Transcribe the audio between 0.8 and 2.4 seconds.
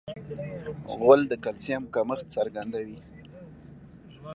غول د کلسیم کمښت